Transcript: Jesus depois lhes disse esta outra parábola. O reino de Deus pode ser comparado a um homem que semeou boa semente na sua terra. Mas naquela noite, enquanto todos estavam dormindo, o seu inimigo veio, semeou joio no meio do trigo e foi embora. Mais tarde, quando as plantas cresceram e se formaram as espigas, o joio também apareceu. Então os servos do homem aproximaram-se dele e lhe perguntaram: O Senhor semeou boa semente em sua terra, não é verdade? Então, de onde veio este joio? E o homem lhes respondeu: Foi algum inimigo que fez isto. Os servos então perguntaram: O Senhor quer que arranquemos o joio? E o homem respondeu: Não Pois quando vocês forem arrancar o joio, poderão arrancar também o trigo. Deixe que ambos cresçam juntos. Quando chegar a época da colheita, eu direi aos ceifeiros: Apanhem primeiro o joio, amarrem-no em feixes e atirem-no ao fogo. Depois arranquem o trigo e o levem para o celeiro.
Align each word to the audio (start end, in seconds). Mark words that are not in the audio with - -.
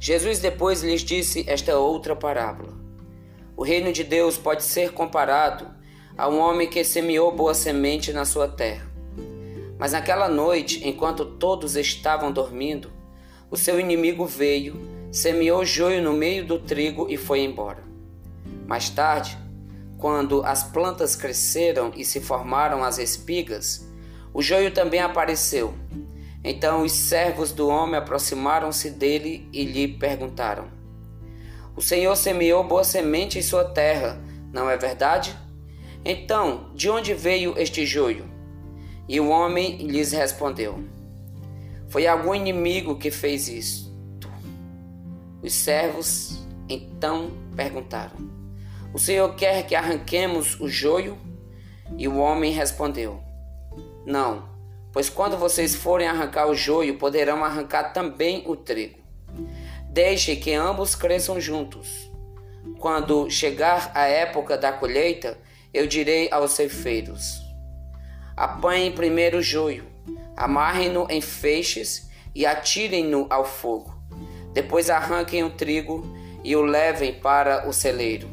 Jesus 0.00 0.38
depois 0.38 0.82
lhes 0.82 1.02
disse 1.02 1.44
esta 1.48 1.76
outra 1.76 2.14
parábola. 2.14 2.72
O 3.56 3.64
reino 3.64 3.92
de 3.92 4.04
Deus 4.04 4.38
pode 4.38 4.62
ser 4.62 4.92
comparado 4.92 5.66
a 6.16 6.28
um 6.28 6.38
homem 6.38 6.68
que 6.68 6.84
semeou 6.84 7.34
boa 7.34 7.52
semente 7.52 8.12
na 8.12 8.24
sua 8.24 8.46
terra. 8.46 8.88
Mas 9.76 9.92
naquela 9.92 10.28
noite, 10.28 10.86
enquanto 10.86 11.24
todos 11.24 11.76
estavam 11.76 12.30
dormindo, 12.30 12.92
o 13.50 13.56
seu 13.56 13.80
inimigo 13.80 14.24
veio, 14.24 14.80
semeou 15.10 15.64
joio 15.64 16.02
no 16.02 16.12
meio 16.12 16.44
do 16.44 16.58
trigo 16.58 17.06
e 17.08 17.16
foi 17.16 17.40
embora. 17.40 17.82
Mais 18.66 18.90
tarde, 18.90 19.36
quando 19.96 20.44
as 20.44 20.62
plantas 20.62 21.16
cresceram 21.16 21.92
e 21.96 22.04
se 22.04 22.20
formaram 22.20 22.84
as 22.84 22.98
espigas, 22.98 23.88
o 24.32 24.42
joio 24.42 24.70
também 24.70 25.00
apareceu. 25.00 25.74
Então 26.50 26.82
os 26.82 26.92
servos 26.92 27.52
do 27.52 27.68
homem 27.68 27.96
aproximaram-se 27.96 28.88
dele 28.88 29.46
e 29.52 29.64
lhe 29.64 29.86
perguntaram: 29.86 30.64
O 31.76 31.82
Senhor 31.82 32.16
semeou 32.16 32.64
boa 32.64 32.82
semente 32.82 33.38
em 33.38 33.42
sua 33.42 33.66
terra, 33.66 34.18
não 34.50 34.70
é 34.70 34.74
verdade? 34.74 35.36
Então, 36.02 36.70
de 36.74 36.88
onde 36.88 37.12
veio 37.12 37.52
este 37.58 37.84
joio? 37.84 38.24
E 39.06 39.20
o 39.20 39.28
homem 39.28 39.76
lhes 39.76 40.12
respondeu: 40.12 40.82
Foi 41.90 42.06
algum 42.06 42.34
inimigo 42.34 42.96
que 42.96 43.10
fez 43.10 43.46
isto. 43.46 43.92
Os 45.42 45.52
servos 45.52 46.46
então 46.66 47.30
perguntaram: 47.54 48.16
O 48.94 48.98
Senhor 48.98 49.34
quer 49.34 49.66
que 49.66 49.74
arranquemos 49.74 50.58
o 50.58 50.66
joio? 50.66 51.18
E 51.98 52.08
o 52.08 52.16
homem 52.16 52.54
respondeu: 52.54 53.20
Não 54.06 54.57
Pois 54.98 55.08
quando 55.08 55.36
vocês 55.36 55.76
forem 55.76 56.08
arrancar 56.08 56.48
o 56.48 56.56
joio, 56.56 56.98
poderão 56.98 57.44
arrancar 57.44 57.92
também 57.92 58.42
o 58.44 58.56
trigo. 58.56 58.98
Deixe 59.88 60.34
que 60.34 60.52
ambos 60.52 60.96
cresçam 60.96 61.40
juntos. 61.40 62.10
Quando 62.80 63.30
chegar 63.30 63.92
a 63.94 64.06
época 64.06 64.58
da 64.58 64.72
colheita, 64.72 65.38
eu 65.72 65.86
direi 65.86 66.28
aos 66.32 66.50
ceifeiros: 66.50 67.40
Apanhem 68.36 68.90
primeiro 68.90 69.38
o 69.38 69.40
joio, 69.40 69.86
amarrem-no 70.36 71.06
em 71.08 71.20
feixes 71.20 72.10
e 72.34 72.44
atirem-no 72.44 73.28
ao 73.30 73.44
fogo. 73.44 73.94
Depois 74.52 74.90
arranquem 74.90 75.44
o 75.44 75.50
trigo 75.50 76.04
e 76.42 76.56
o 76.56 76.62
levem 76.62 77.14
para 77.14 77.68
o 77.68 77.72
celeiro. 77.72 78.28